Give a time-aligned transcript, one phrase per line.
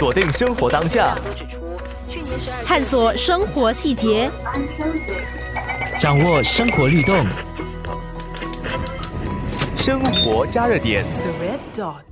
[0.00, 1.16] 锁定生活当下，
[2.64, 4.30] 探索生活细节，
[5.98, 7.26] 掌握生活律动。
[9.76, 11.04] 生活加热点。
[11.04, 12.02] The red dot.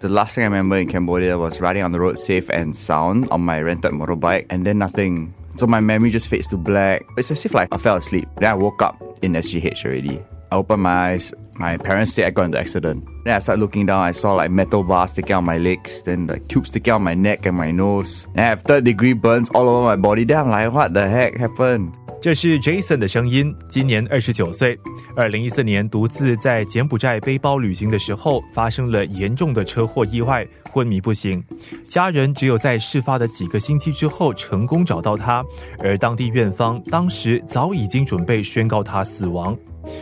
[0.00, 3.28] The last thing I remember in Cambodia was riding on the road safe and sound
[3.30, 5.32] on my rented motorbike, and then nothing.
[5.56, 7.02] So my memory just fades to black.
[7.16, 8.28] It's as if like I fell asleep.
[8.36, 10.20] Then I woke up in SGH already.
[10.52, 11.32] I opened my eyes.
[11.61, 13.05] My parents said I got into accident.
[13.23, 14.01] Then I started looking down.
[14.01, 17.13] I saw like metal bars sticking out my legs, then like tubes sticking out my
[17.13, 18.25] neck and my nose.
[18.33, 20.25] And I have third degree burns all over my body.
[20.25, 21.91] Then I'm like, what the heck happened?
[22.19, 24.77] 这是 Jason 的声音，今年二十九岁。
[25.15, 31.43] 二零一四年独自在柬埔寨背包旅行的时候，发生了严重的车祸意外，昏迷不醒。
[31.87, 35.43] 家人只有在事发的几个星期之后成功找到他，
[35.79, 39.55] 而当地院方当时早已经准备宣告他死亡。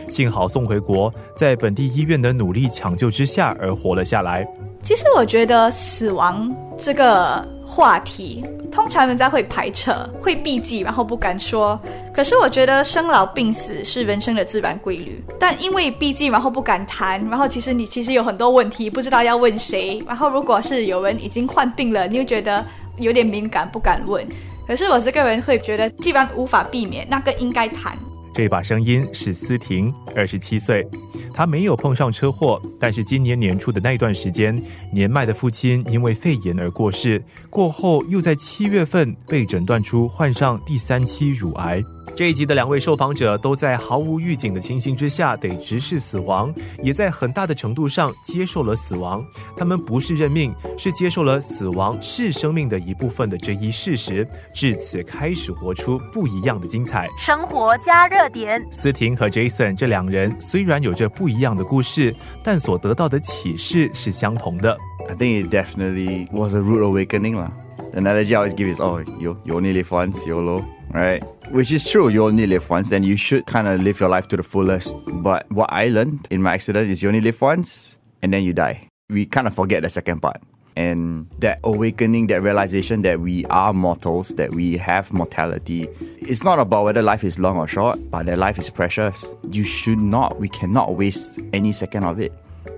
[0.08, 4.46] 幸好送回国，在本地医院的努力抢救之下而活了下来。
[4.82, 11.78] 其实我觉得死亡这个话题，通常人家会排斥、会避忌，然后不敢说。
[12.14, 20.02] 可是我觉得生老病死是人生的自然规律，但因为避忌，然后不敢谈，然后其实你其实有很多问题不知道要问谁。
[20.06, 22.64] 然后如果是有人已经患病了，你又觉得
[22.96, 24.26] 有点敏感，不敢问。
[24.66, 27.98] 可是我这个人会觉得，既然无法避免，那个应该谈。
[28.32, 30.86] 这把声音是思婷，二十七岁，
[31.34, 41.82] 她没有碰上车祸，但是今年年初的那段时间，年迈的父亲因为肺炎而过世，过后又在七月份被诊断出患上第三期乳癌。
[42.20, 49.24] 这一集的两位受访者都在毫无预警的情形之下得直视死亡，也在很大的程度上接受了死亡。
[49.56, 57.08] 他们不是认命，是接受了死亡是生命的一部分的这一事实，至此开始活出不一样的精彩。
[57.16, 58.62] 生活加热点。
[58.70, 64.76] 思婷和 Jason 这两人虽然有着不一样的故事，但所得到的启示是相同的。
[65.08, 67.50] I think it definitely was a rude awakening lah.
[67.92, 71.22] The analogy I always give is, oh, you, you only live once, YOLO, right?
[71.50, 74.28] Which is true, you only live once and you should kind of live your life
[74.28, 74.96] to the fullest.
[75.06, 78.52] But what I learned in my accident is you only live once and then you
[78.52, 78.88] die.
[79.08, 80.42] We kind of forget the second part.
[80.76, 86.58] And that awakening, that realization that we are mortals, that we have mortality, it's not
[86.58, 89.24] about whether life is long or short, but that life is precious.
[89.50, 92.32] You should not, we cannot waste any second of it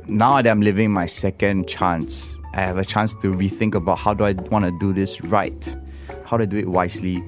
[0.06, 4.14] now that I'm living my second chance, I have a chance to rethink about how
[4.14, 5.76] do I want to do this right?
[6.24, 7.22] How to do it wisely?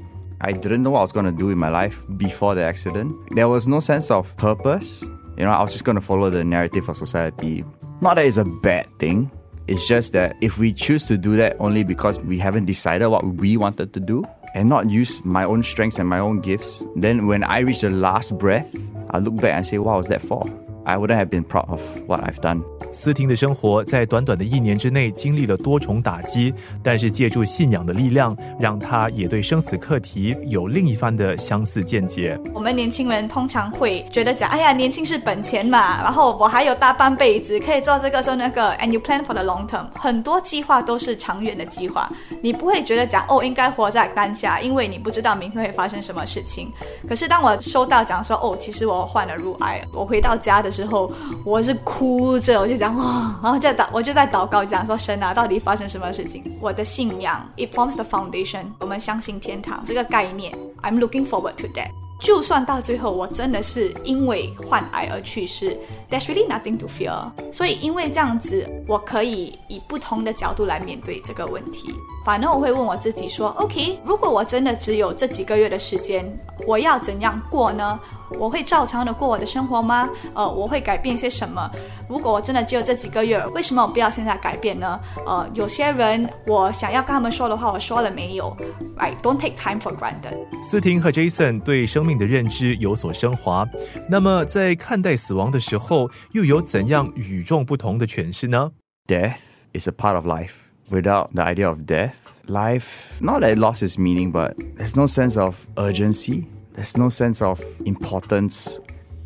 [0.44, 3.16] I didn't know what I was going to do in my life before the accident.
[3.34, 5.00] There was no sense of purpose.
[5.38, 7.65] You know, I was just going to follow the narrative of society.
[8.03, 9.31] Not that it's a bad thing.
[9.69, 13.25] It's just that if we choose to do that only because we haven't decided what
[13.25, 14.22] we wanted to do
[14.54, 17.88] and not use my own strengths and my own gifts, then when I reach the
[17.88, 18.75] last breath,
[19.12, 20.44] I look back and say, what was that for?
[20.84, 22.62] I wouldn't have been proud of what I've done.
[22.93, 32.39] 斯婷的生活在短短的一年之内经历了多重打击，但是借助信仰的力量，让她也对生死课题有另一番的相似见解。
[32.53, 42.09] 我们年轻人通常会觉得讲，哎呀，年轻是本钱嘛，然后我还有大半辈子可以做这个做那个，and you plan for the long term，很多计划都是长远的计划，
[42.41, 46.71] 你不会觉得讲哦，应该活在当下，因为你不知道明天会发生什么事情。
[47.09, 51.12] 可是当我收到讲说，哦，其实我患了乳癌，我回到家的之后，
[51.44, 56.42] 我是哭着，我就讲哇，然后就祷，我就在祷告，讲说神啊，到底发生什么事情？
[56.60, 60.52] 我的信仰，it forms the foundation，我们相信天堂这个概念
[60.82, 62.03] ，I'm looking forward to that。
[62.24, 65.76] 就算到最后我真的是因为患癌而去世
[66.10, 67.12] ，there's really nothing to fear。
[67.52, 71.94] 所以因为这样子，我可以以不同的角度来面对这个问题。
[72.24, 76.24] 反正我会问我自己说，OK，如果我真的只有这几个月的时间，
[76.66, 78.00] 我要怎样过呢？
[78.38, 80.08] 我会照常的过我的生活吗？
[80.32, 81.70] 呃，我会改变些什么？
[82.08, 84.98] 如果我真的只有这几个月，为什么我不要现在改变呢？
[85.26, 88.56] 呃，有些人我想要跟他们说的话，我说了没有
[88.96, 90.34] ？Right，don't take time for granted。
[90.62, 93.67] 思婷和 Jason 对生命的认知有所升华，
[94.09, 98.72] 那么在看待死亡的时候，又有怎样与众不同的诠释呢？
[99.07, 99.40] Death
[99.73, 100.51] is a part of life.
[100.90, 102.16] Without the idea of death,
[102.47, 106.46] life, not that it lost its meaning, but there's no sense of urgency.
[106.73, 108.79] There's no sense of importance.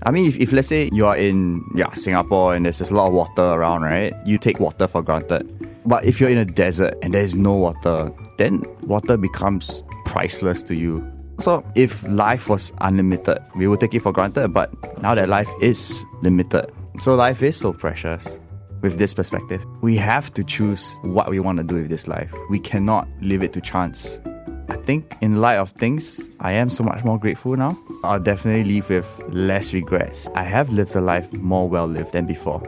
[0.06, 2.96] I mean, if, if let's say you are in yeah Singapore and there's just a
[2.96, 4.14] lot of water around, right?
[4.26, 5.48] You take water for granted.
[5.86, 10.76] But if you're in a desert and there's no water, then water becomes priceless to
[10.76, 11.02] you.
[11.39, 14.49] So if life was unlimited, we would take it for granted.
[14.49, 14.71] But
[15.01, 18.41] now that life is limited, so life is so precious.
[18.81, 22.33] With this perspective, we have to choose what we want to do with this life.
[22.49, 24.21] We cannot leave it to chance.
[24.69, 27.77] I think, in light of things, I am so much more grateful now.
[28.05, 30.29] I'll definitely leave with less regrets.
[30.35, 32.63] I have lived a life more well lived than before.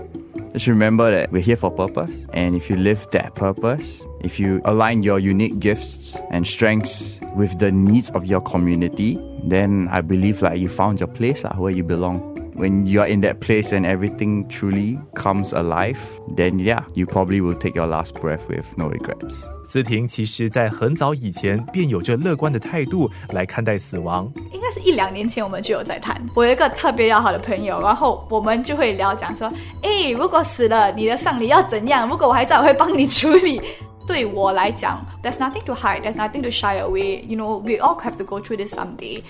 [0.52, 2.26] Just remember that we're here for purpose.
[2.32, 7.57] And if you live that purpose, if you align your unique gifts and strengths with
[7.59, 9.17] the needs of your community,
[9.47, 12.33] then I believe like you found your place lah, where you belong.
[12.57, 15.97] When you are in that place and everything truly comes alive,
[16.37, 19.43] then yeah, you probably will take your last breath with no regrets.
[19.65, 24.31] 思婷其实在很早以前便有着乐观的态度来看待死亡。
[24.53, 26.15] 应该是一两年前我们就有在谈。
[26.33, 29.51] 我有一个特别要好的朋友，然后我们就会聊讲说，
[29.81, 32.07] 诶，如果死了，你的丧礼要怎样？
[32.07, 33.61] 如果我还在，我会帮你处理。
[34.06, 37.24] 对我来讲，there's nothing to hide, there's nothing to shy away.
[37.26, 39.22] You know, we all have to go through this someday.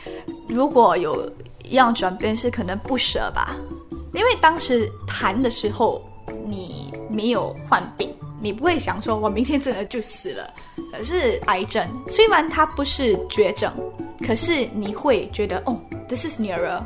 [0.49, 1.31] 如果有
[1.65, 3.55] 一样转变是可能不舍吧，
[4.13, 6.03] 因为当时谈的时候
[6.47, 10.51] 你没有患病，你不会想说我明天真的就死了。
[10.93, 13.73] 可是癌症虽然它不是绝症，
[14.27, 15.79] 可是你会觉得哦
[16.09, 16.83] ，this is nearer，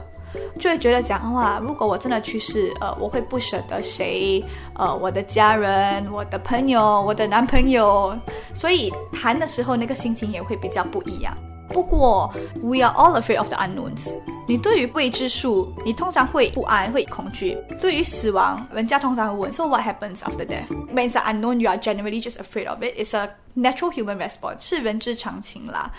[0.59, 4.45] 就会觉得讲哇，如果我真的去世，呃，我会不舍得谁，
[4.75, 8.17] 呃，我的家人、我的朋友、我的男朋友，
[8.53, 11.37] 所以谈的时候那个心情也会比较不一样。
[11.69, 12.33] 不过
[12.63, 14.13] ，we are all afraid of the unknowns。
[14.47, 17.57] 你对于未知数，你通常会不安、会恐惧。
[17.81, 20.69] 对于死亡，人家通常会问：So what happens after death?
[20.95, 22.95] When it's unknown, you are generally just afraid of it.
[22.97, 25.91] It's a natural human response，是人之常情啦。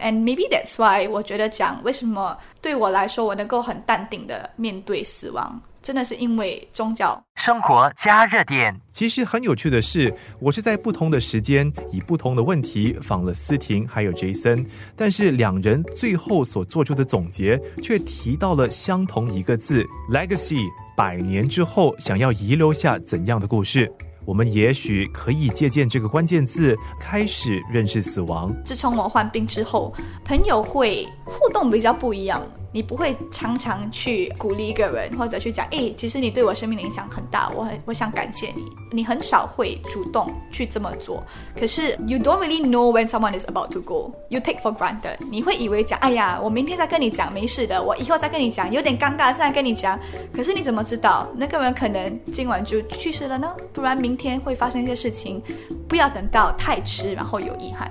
[0.00, 5.60] And maybe that's why 我觉得讲为什么对我来说，我能够很淡定的面对死亡。
[5.82, 8.80] 真的是因为宗教生活加热点。
[8.92, 20.62] 其实很有趣的是，我是在不同的时间以不同的问题访了思婷还有 Jason，但是两人最后所做出的总结却提到了相同一个字：legacy。
[20.94, 23.90] 百年之后，想要遗留下怎样的故事？
[24.24, 28.54] 我们也许可以借鉴这个关键字，开始认识死亡。
[28.64, 29.92] 自从我患病之后，
[30.24, 32.42] 朋友会互动比较不一样。
[32.72, 38.64] 你不会常常去鼓励一个人，或者去讲，哎，其实你对我生命的影响很大，我很我想感谢你。
[38.90, 41.22] 你很少会主动去这么做。
[41.58, 44.12] 可是，you don't really know when someone is about to go.
[44.28, 45.16] You take for granted.
[45.30, 49.98] 你会以为讲，哎呀，我明天再跟你讲，没事的，我以后再跟你讲，有点尴尬，现在跟你讲。
[50.32, 53.54] 可是你怎么知道那个人可能今晚就去世了呢？
[53.72, 55.42] 不然明天会发生一些事情，
[55.86, 57.90] 不要等到太迟，然后有遗憾。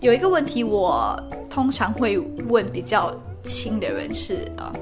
[0.00, 1.16] 有一个问题，我
[1.48, 3.14] 通常会问比较。
[3.45, 4.73] 亲的人是啊，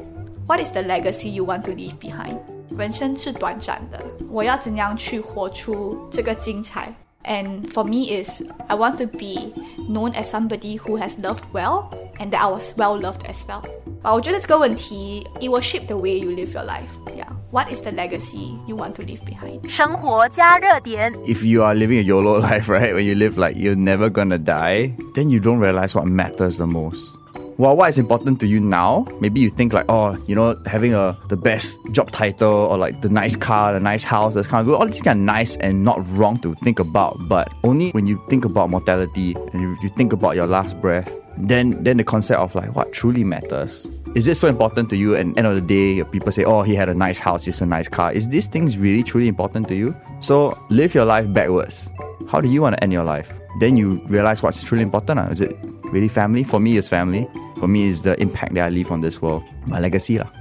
[0.47, 2.37] What is the legacy you want to leave behind？
[2.77, 3.99] 人生是短暂的，
[4.29, 6.93] 我要怎样去活出这个精彩？
[7.23, 12.31] And for me is I want to be known as somebody who has loved well and
[12.31, 13.63] that I was well loved as well。
[14.01, 19.03] 啊，我觉得这个问题 it will shape the way you live your life。Yeah。What is the legacy you want to
[19.03, 19.67] leave behind？
[19.67, 21.11] 生活加热点。
[21.25, 24.93] If you are living a YOLO life, right, when you live like you're never gonna die,
[25.13, 27.17] then you don't realize what matters the most
[27.56, 29.06] well, what is important to you now?
[29.20, 33.00] Maybe you think like, oh, you know, having a the best job title or like
[33.00, 34.80] the nice car, the nice house, that's kind of good.
[34.80, 38.22] All these kind of nice and not wrong to think about, but only when you
[38.28, 42.40] think about mortality and you, you think about your last breath, then then the concept
[42.40, 43.90] of like what truly matters.
[44.14, 45.16] Is this so important to you?
[45.16, 47.66] And end of the day, people say, oh, he had a nice house, he's a
[47.66, 48.12] nice car.
[48.12, 49.94] Is these things really truly important to you?
[50.20, 51.92] So live your life backwards
[52.27, 53.31] How do you want to end your life?
[53.59, 55.19] Then you realize what's truly important.
[55.19, 55.31] Uh.
[55.31, 55.55] Is it
[55.91, 56.43] really family?
[56.43, 57.27] For me, it's family.
[57.57, 60.31] For me, it's the impact that I leave on this world, my legacy 啦。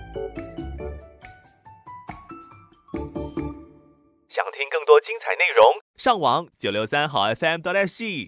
[4.28, 5.64] 想听更多精彩内容，
[5.96, 8.26] 上网九六三好 FM 点 SG。